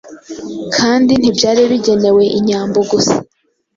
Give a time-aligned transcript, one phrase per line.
[0.75, 3.15] kandi ntibyari bigenewe inyambo gusa.